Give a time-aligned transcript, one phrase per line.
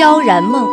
[0.00, 0.66] 萧然梦，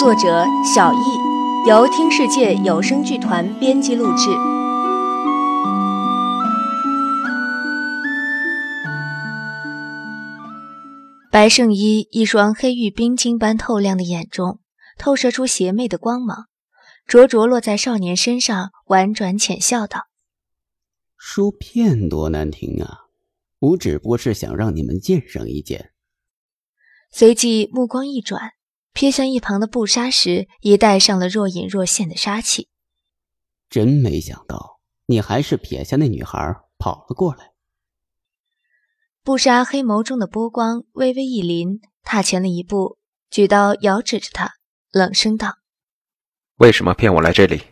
[0.00, 4.30] 作者小易，由听世界有声剧团编辑录制。
[11.30, 14.58] 白圣依一双黑玉冰晶般透亮的眼中，
[14.98, 16.46] 透射出邪魅的光芒，
[17.06, 20.08] 灼灼落在少年身上，婉转浅笑道
[21.16, 23.02] ：“说骗多难听啊！
[23.60, 25.92] 我只不过是想让你们见上一见。”
[27.14, 28.50] 随即目光一转，
[28.94, 32.68] 瞥向一旁的布莎时，已带上了若隐若现的杀气。
[33.68, 36.38] 真没想到，你还是撇下那女孩
[36.78, 37.50] 跑了过来。
[39.24, 42.98] 布莎黑眸中的波光微微一凛，踏前了一步，
[43.30, 44.52] 举刀遥指着他，
[44.92, 45.56] 冷声道
[46.58, 47.62] ：“为什么骗我来这里？”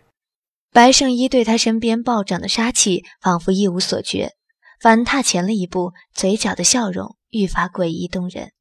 [0.72, 4.32] 白圣依对他身边暴涨的杀气仿佛一无所觉，
[4.80, 8.52] 反踏前了一步，嘴角的笑容愈发诡异动人。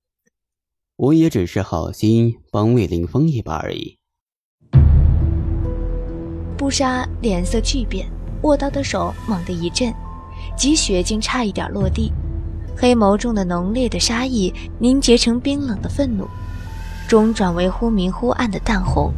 [1.02, 3.98] 我也只是好心帮魏凌风一把而已。
[6.56, 8.08] 布莎脸色巨变，
[8.44, 9.92] 握刀的手猛地一震，
[10.56, 12.14] 积血竟差一点落地。
[12.78, 16.28] 黑眸中的浓烈的杀意凝结成冰冷的愤怒，
[17.08, 19.12] 终转为忽明忽暗的淡红。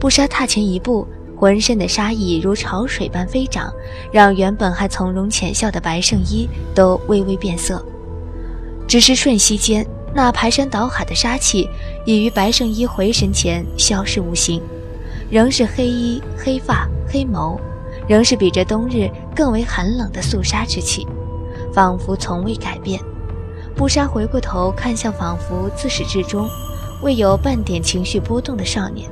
[0.00, 3.70] 布莎踏前一步，浑身的杀意如潮水般飞涨，
[4.10, 7.84] 让原本还从容浅笑的白圣衣都微微变色。
[8.88, 9.86] 只是瞬息间。
[10.12, 11.68] 那排山倒海的杀气
[12.04, 14.60] 已于白圣依回神前消失无形，
[15.30, 17.58] 仍是黑衣、黑发、黑眸，
[18.08, 21.06] 仍是比这冬日更为寒冷的肃杀之气，
[21.72, 23.00] 仿佛从未改变。
[23.76, 26.48] 布莎回过头看向仿佛自始至终
[27.02, 29.08] 未有半点情绪波动的少年，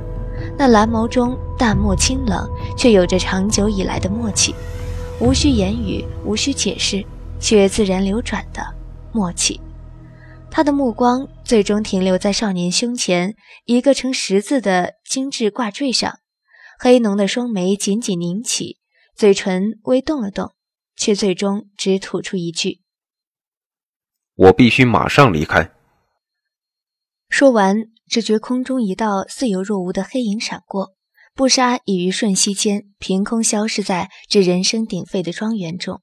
[0.57, 4.53] 那蓝眸中淡漠清冷，却有着长久以来的默契，
[5.21, 7.03] 无需言语，无需解释，
[7.39, 8.61] 却自然流转的
[9.13, 9.59] 默契。
[10.51, 16.19] 他的目光最终停留在少年胸前一个呈十字的精致挂坠上，
[16.79, 18.77] 黑浓的双眉紧紧拧起，
[19.15, 20.53] 嘴唇微动了动，
[20.97, 22.81] 却最终只吐出一句
[24.35, 25.71] ：“我必须马上离开。”
[27.29, 30.95] 说完，只觉空中一道似有若无的黑影闪过，
[31.35, 36.01] 布莎已于瞬息间凭空消失在这人声鼎沸的庄园中。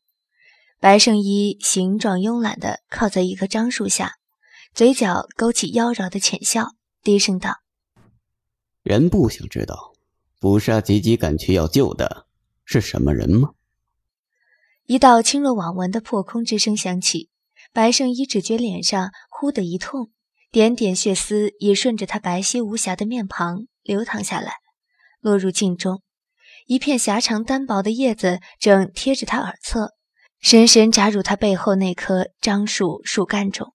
[0.78, 4.12] 白圣依形状慵懒地靠在一棵樟树下。
[4.74, 6.72] 嘴角勾起妖娆的浅笑，
[7.02, 7.56] 低声道
[8.82, 9.92] ：“人不想知道，
[10.38, 12.26] 捕杀急急赶去要救的
[12.64, 13.50] 是什么人吗？”
[14.86, 17.30] 一道轻若罔闻的破空之声响起，
[17.72, 20.10] 白圣依只觉脸上忽的一痛，
[20.50, 24.52] 点点血丝也顺着他白皙无瑕的面庞流淌下来，
[25.20, 26.02] 落入镜中。
[26.66, 29.94] 一片狭长单薄的叶子正贴着他耳侧，
[30.40, 33.72] 深深扎入他背后那棵樟树树干中。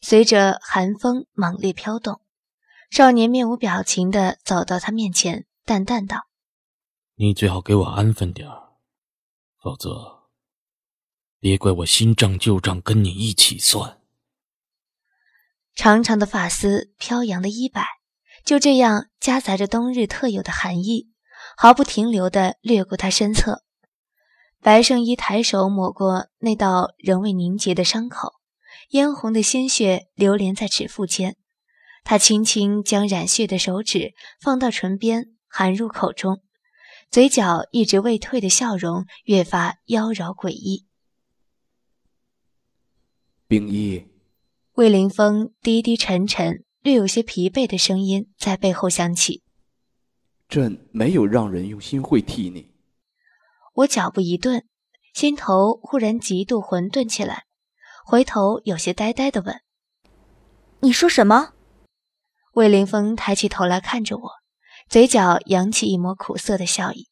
[0.00, 2.20] 随着寒风猛烈飘动，
[2.90, 6.26] 少年面无表情地走到他面前，淡淡道
[7.16, 8.70] ：“你最好给我安分点儿，
[9.62, 10.30] 否则
[11.38, 14.00] 别怪我新账旧账跟你一起算。”
[15.76, 17.86] 长长的发丝，飘扬的衣摆，
[18.44, 21.10] 就这样夹杂着冬日特有的寒意，
[21.56, 23.64] 毫不停留地掠过他身侧。
[24.62, 28.39] 白圣依抬手抹过那道仍未凝结的伤口。
[28.90, 31.36] 嫣红的鲜血流连在指腹间，
[32.02, 36.42] 他轻轻将染血的手指放到唇边，含入口中，
[37.08, 40.88] 嘴角一直未退的笑容越发妖娆诡异。
[43.46, 44.08] 冰衣，
[44.72, 49.44] 魏凌风低低沉沉、略有些疲惫的声音在背后响起
[50.50, 52.72] ：“朕没有让人用心会替你。”
[53.74, 54.66] 我脚步一顿，
[55.14, 57.44] 心头忽然极度混沌起来。
[58.10, 59.60] 回头有些呆呆的问
[60.82, 61.52] ：“你说什么？”
[62.54, 64.32] 魏凌风抬起头来看着我，
[64.88, 67.06] 嘴角扬起一抹苦涩的笑意。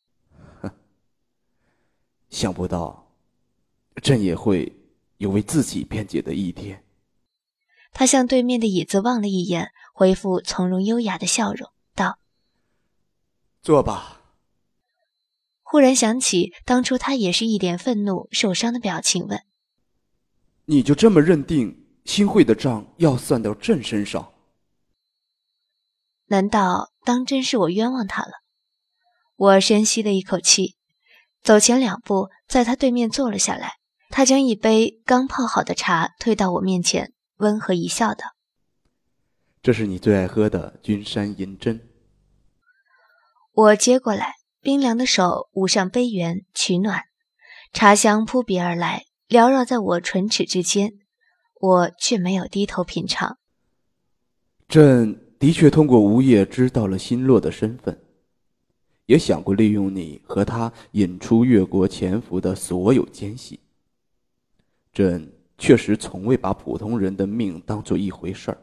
[2.31, 3.13] 想不到，
[4.03, 4.77] 朕也会
[5.19, 6.83] 有为自己辩解的一天。
[7.93, 12.19] 他向对面的椅子望了一眼，恢复从容优雅的笑容，道
[13.63, 14.21] ：“坐吧。”
[15.63, 19.41] 忽然想起当初他也是一脸愤怒、受伤的表情，问。
[20.71, 24.35] 你就这么认定新会的账要算到朕身上？
[26.27, 28.33] 难道当真是我冤枉他了？
[29.35, 30.77] 我深吸了一口气，
[31.43, 33.77] 走前两步，在他对面坐了下来。
[34.11, 38.35] 他将一杯刚泡好的茶推到我面前，温和一笑，道
[39.63, 41.89] ：“这是你最爱喝的君山银针。”
[43.53, 47.05] 我接过来，冰凉的手捂上杯缘取暖，
[47.73, 49.05] 茶香扑鼻而来。
[49.29, 50.95] 缭绕在我唇齿之间，
[51.61, 53.37] 我却没有低头品尝。
[54.67, 58.01] 朕的确通过吴业知道了新洛的身份，
[59.05, 63.61] 也想过利用你和他引出越国潜伏的所有奸细。
[64.93, 68.59] 朕确实从未把普通人的命当做一回事儿，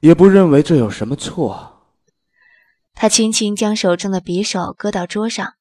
[0.00, 1.72] 也不认为这有什么错。
[2.94, 5.54] 他轻轻将手中的匕首搁到桌上，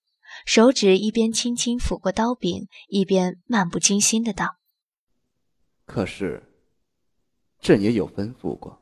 [0.46, 4.58] 手指一边轻轻抚过刀柄，一边漫不经心的道
[5.86, 6.44] ：“可是，
[7.60, 8.82] 朕也有吩咐过，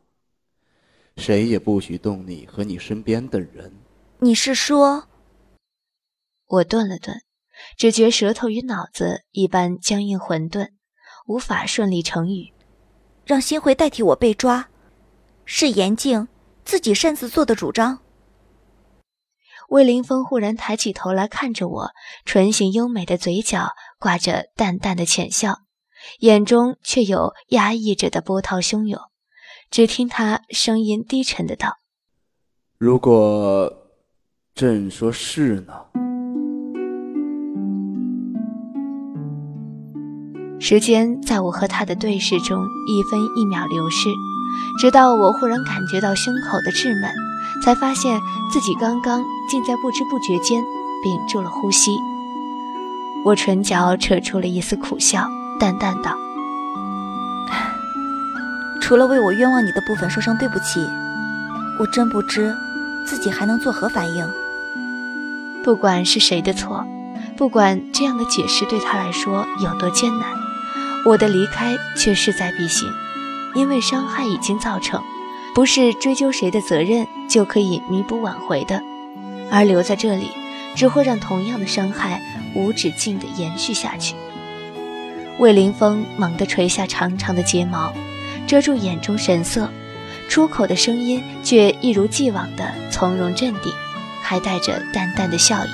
[1.17, 3.73] 谁也不许动你和你身边的人。”
[4.19, 5.07] 你是说？
[6.47, 7.21] 我顿了顿。
[7.77, 10.69] 只觉舌头与脑子一般僵硬混沌，
[11.27, 12.51] 无法顺利成语。
[13.23, 14.67] 让新回代替我被抓，
[15.45, 16.27] 是严静
[16.65, 18.01] 自己擅自做的主张。
[19.71, 21.91] 魏凌风忽然抬起头来看着我，
[22.25, 23.69] 唇形优美的嘴角
[24.00, 25.59] 挂着淡淡的浅笑，
[26.19, 29.00] 眼中却有压抑着的波涛汹涌。
[29.69, 31.77] 只听他声音低沉的道
[32.77, 33.71] ：“如果
[34.53, 35.73] 朕说是呢？”
[40.59, 44.09] 时间在我和他的对视中一分一秒流逝，
[44.80, 47.12] 直到我忽然感觉到胸口的稚闷，
[47.63, 48.19] 才发现
[48.51, 50.63] 自己刚刚竟在不知不觉间
[51.03, 51.98] 屏住了呼吸。
[53.24, 55.27] 我唇角扯出了一丝苦笑，
[55.59, 56.15] 淡淡道
[58.81, 60.80] ：“除了为我冤枉你的部分说声对不起，
[61.80, 62.56] 我真不知
[63.06, 64.27] 自己还能作何反应。
[65.63, 66.83] 不管是谁的错，
[67.38, 70.30] 不管这样的解释对他来说有多艰难。”
[71.04, 72.88] 我的离开却势在必行，
[73.53, 75.01] 因为伤害已经造成，
[75.53, 78.81] 不是追究谁的责任就可以弥补挽回的，
[79.51, 80.30] 而留在这里
[80.75, 82.21] 只会让同样的伤害
[82.56, 84.15] 无止境地延续下去。
[85.39, 87.94] 魏凌风猛地垂下长长的睫毛，
[88.48, 89.69] 遮住眼中神色，
[90.30, 93.71] 出口的声音却一如既往的从容镇定，
[94.21, 95.69] 还带着淡淡的笑意。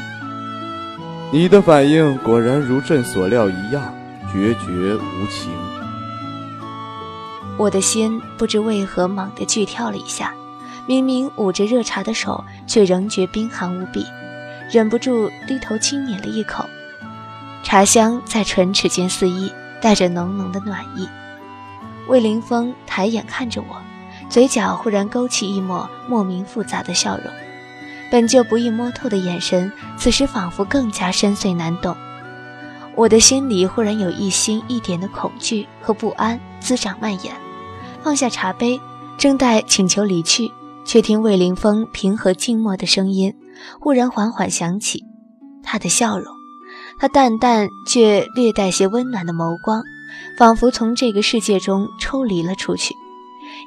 [1.32, 3.94] 你的反应果然如朕所料一样。
[4.30, 5.50] 决绝无情，
[7.58, 10.32] 我的心不知为何猛地剧跳了一下，
[10.86, 14.06] 明明捂着热茶的手，却仍觉冰寒无比，
[14.72, 16.66] 忍不住低头轻抿了一口，
[17.64, 19.52] 茶香在唇齿间肆意，
[19.82, 21.10] 带着浓浓的暖意。
[22.08, 23.82] 魏凌风抬眼看着我，
[24.30, 27.26] 嘴角忽然勾起一抹莫名复杂的笑容，
[28.12, 31.98] 本就不易摸透的眼神，此时仿佛更加深邃难懂。
[32.96, 37.34] 我的心里忽然有一星一点的恐惧和不安滋长蔓延，
[38.08, 38.80] 放下茶杯，
[39.18, 40.50] 正待请求离去，
[40.86, 43.36] 却听魏凌风平和静默的声音
[43.82, 45.04] 忽然缓缓响起，
[45.62, 46.34] 他的笑容，
[47.02, 49.84] 他淡淡却略带些温暖的眸光，
[50.38, 52.96] 仿佛从这个世界中抽离了出去，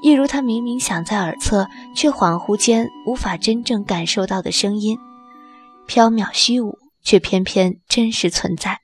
[0.02, 4.96] 一如他明明想在耳侧，却恍惚间无法真正感受到的声音，
[5.86, 8.80] 缥缈虚无，却偏偏真实存在。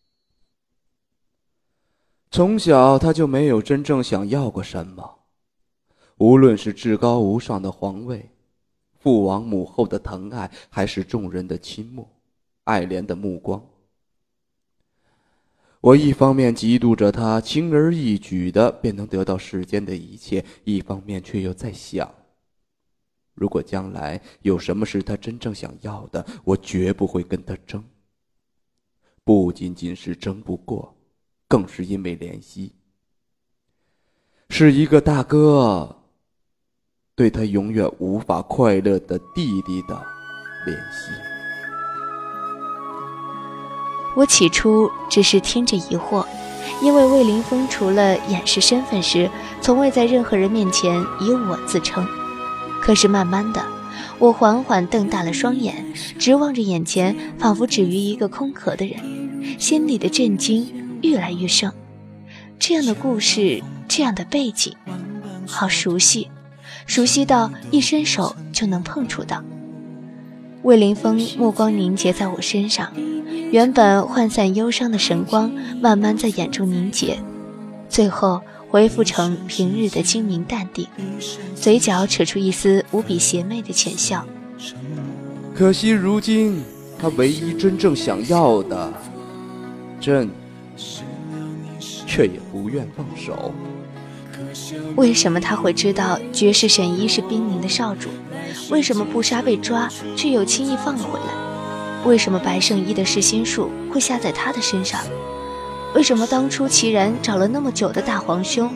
[2.31, 5.16] 从小他就没有真正想要过什么，
[6.19, 8.29] 无论是至高无上的皇位、
[8.99, 12.09] 父王母后的疼爱，还是众人的倾慕、
[12.65, 13.65] 爱怜的目光。
[15.81, 22.13] 我一方面嫉妒着他轻而易举的便能得到世间的一切，一方面却又在想：
[23.35, 27.85] 如果将来有什么是他真正想要的，我绝不会跟他争。
[29.23, 30.93] 不仅仅是争不过。
[31.49, 32.73] 更是因为怜惜，
[34.49, 35.97] 是一个大哥
[37.17, 39.95] 对他永远无法快乐的弟弟的
[40.67, 41.11] 怜惜。
[44.15, 46.27] 我起初只是听着疑惑，
[46.83, 49.31] 因为魏凌风除了掩饰身份时，
[49.63, 52.07] 从未在任何人面前以我自称。
[52.83, 53.65] 可是慢慢的，
[54.19, 60.85] 我缓缓瞪大了双眼，直望着眼前仿佛止于一个空壳的人，心里的震惊。
[61.03, 61.71] 越来越盛，
[62.59, 64.75] 这样的故事，这样的背景，
[65.47, 66.29] 好熟悉，
[66.87, 69.43] 熟悉到一伸手就能碰触到。
[70.63, 72.91] 魏凌风目光凝结在我身上，
[73.53, 77.19] 原本涣散忧伤的神光慢慢在眼中凝结，
[77.89, 78.41] 最后
[78.71, 80.87] 恢复成平日的精明淡定，
[81.55, 84.25] 嘴角扯出一丝无比邪魅的浅笑。
[85.55, 86.63] 可惜如今，
[86.99, 88.93] 他唯一真正想要的，
[90.01, 90.29] 朕。
[92.07, 93.53] 却也不愿放手。
[94.97, 98.09] 为什么他会知道绝世神医是冰凝的少主？
[98.71, 102.05] 为什么布莎被抓却又轻易放了回来？
[102.05, 105.01] 为什么白圣医的噬心术会下在他的身上？
[105.95, 108.71] 为什么当初齐然找了那么久的大皇兄，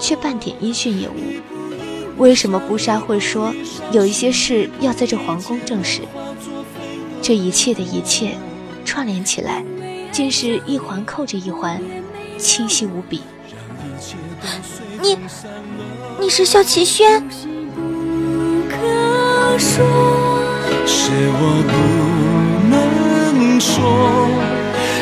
[0.00, 1.14] 却半点音讯也无？
[2.18, 3.54] 为什么布莎会说
[3.90, 6.02] 有一些事要在这皇宫证实？
[7.20, 8.36] 这一切的一切
[8.84, 9.64] 串联起来，
[10.10, 11.80] 竟是一环扣着一环，
[12.38, 13.20] 清晰无比。
[15.02, 15.18] 你，
[16.20, 17.22] 你是萧齐轩？
[20.84, 21.72] 是我不
[22.68, 23.80] 能说，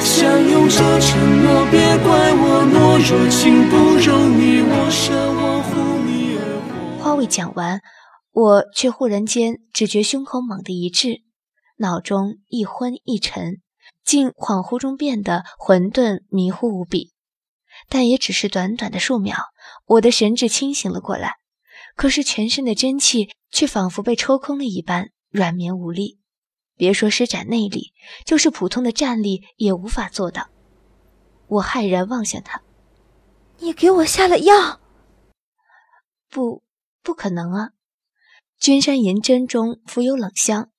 [0.02, 4.08] 相拥着承诺，别怪我懦弱，情不容
[4.38, 5.70] 你我舍，我护
[6.06, 6.40] 你而
[6.98, 7.04] 活。
[7.04, 7.80] 话未讲完，
[8.32, 11.22] 我却忽然间只觉胸口猛地一滞，
[11.78, 13.60] 脑中一昏一沉，
[14.04, 17.12] 竟恍惚中变得混沌迷糊无比。
[17.88, 19.36] 但也只是短短的数秒，
[19.86, 21.36] 我的神智清醒了过来，
[21.96, 25.10] 可是全身的真气却仿佛被抽空了一般。
[25.30, 26.18] 软绵无力，
[26.76, 27.92] 别说施展内力，
[28.26, 30.48] 就是普通的站立也无法做到。
[31.46, 32.62] 我骇然望向他
[33.58, 34.80] ：“你给我下了药
[36.28, 36.64] ？”“不，
[37.04, 37.70] 不可能啊！
[38.58, 40.70] 君山银针中附有冷香，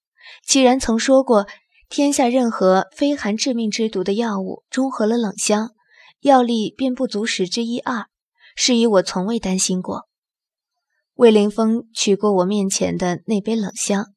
[0.45, 1.47] 既然曾说过，
[1.87, 5.71] 天下任何非寒致命之毒的药物中和了冷香，
[6.21, 8.07] 药力便不足十之一二。
[8.55, 10.07] 是以我从未担心过。”
[11.15, 14.13] 魏凌风取过我面前的那杯冷香。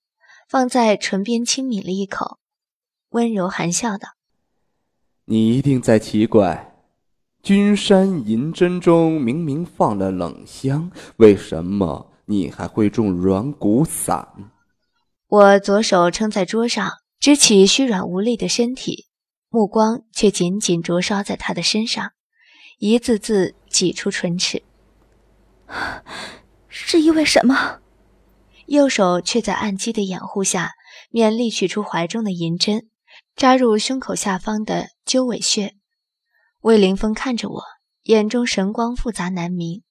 [0.47, 2.39] 放在唇边轻抿了一口，
[3.09, 4.11] 温柔含笑道
[5.25, 6.77] ：“你一定在奇怪，
[7.43, 14.29] 君山银针中明明放了冷香，为什么你还会中软骨散？”
[15.27, 19.07] 我左手撑在桌上，支起虚软无力的身体，
[19.55, 22.11] 目光却紧紧灼烧在他的身上，
[22.79, 24.65] 一字字挤出唇齿。
[26.67, 27.79] 是因为什么？
[28.67, 30.73] 右手却在暗机的掩护下，
[31.13, 32.89] 勉力取出怀中的银针，
[33.37, 35.77] 扎入胸口下方的鸠尾穴。
[36.63, 37.63] 魏凌风看着我，
[38.03, 39.85] 眼中神光复杂难明，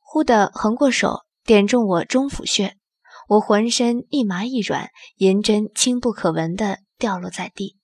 [0.00, 2.76] 忽地横过手点中我中府穴，
[3.28, 7.76] 我浑身一麻一软，银针轻不可闻地掉落在地。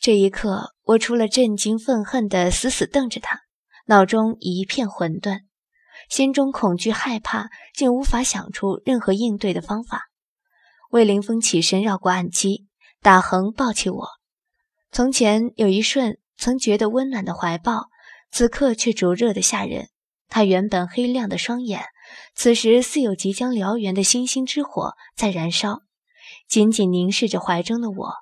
[0.00, 3.42] 这一刻，我除了震惊愤恨地死死瞪着他，
[3.84, 5.40] 脑中一片混沌。
[6.08, 10.08] 心中恐惧害怕，竟无法想出任何应对的方法。
[10.88, 12.66] 魏凌风起身绕过暗机，
[13.02, 14.06] 打横抱起我。
[14.90, 17.90] 从前有一瞬曾觉得温暖的怀抱，
[18.32, 19.90] 此刻却灼热的吓人。
[20.28, 21.84] 他原本黑亮的双眼，
[22.34, 25.82] 此时似有即将燎原的星星之火在燃烧，
[26.48, 28.14] 紧紧凝视着怀中的我，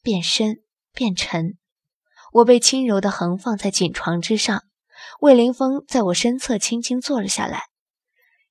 [0.00, 0.60] 变深
[0.94, 1.58] 变沉。
[2.32, 4.62] 我被轻柔地横放在锦床之上。
[5.20, 7.64] 魏凌风在我身侧轻轻坐了下来，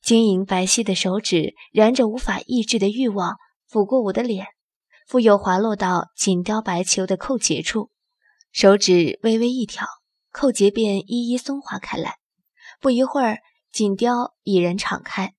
[0.01, 3.37] 晶莹白皙的手指燃着无法抑制的欲望，
[3.69, 4.47] 抚过我的脸，
[5.07, 7.89] 复又滑落到锦貂白裘的扣结处，
[8.51, 9.87] 手指微微一挑，
[10.31, 12.17] 扣结便一一松滑开来。
[12.79, 13.39] 不一会儿，
[13.71, 15.33] 锦貂已然敞开，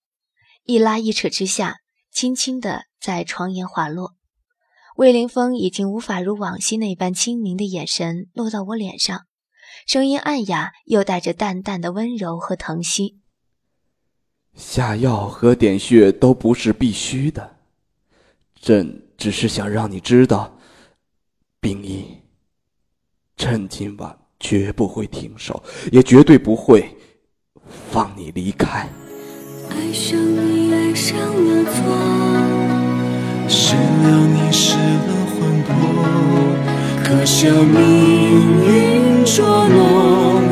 [0.64, 1.76] 一拉一扯之下，
[2.10, 4.14] 轻轻地在床沿滑落。
[4.96, 9.22] 魏凌风已经无法如往昔那般清明的眼神落到我脸上。
[9.86, 13.18] 声音暗哑，又带着淡淡的温柔和疼惜。
[14.54, 17.56] 下药和点穴都不是必须的，
[18.60, 20.56] 朕只是想让你知道，
[21.60, 22.06] 冰衣，
[23.36, 25.60] 朕今晚绝不会停手，
[25.90, 26.88] 也绝对不会
[27.66, 28.88] 放你离开。
[29.70, 32.53] 爱上你，爱上了错，
[33.56, 35.70] 失了你，失了魂魄，
[37.04, 37.78] 可笑命
[38.66, 39.24] 运。
[39.24, 40.42] 捉弄，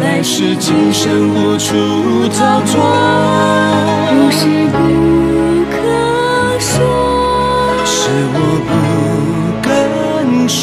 [0.00, 1.74] 来世今生无处
[2.28, 2.70] 逃脱。
[4.10, 4.76] 故事不
[5.72, 5.74] 可
[6.60, 6.76] 说，
[7.86, 7.96] 是
[8.34, 8.36] 我
[8.68, 8.70] 不
[9.66, 9.68] 敢
[10.46, 10.60] 说。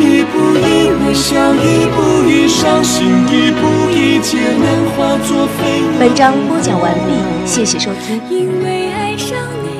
[0.00, 1.96] 一步一微笑，一步
[2.28, 5.84] 一伤心，一步一劫难化作飞蛾。
[6.00, 7.14] 本章播讲完毕，
[7.46, 8.20] 谢谢收听。
[8.28, 9.71] 因为爱上你。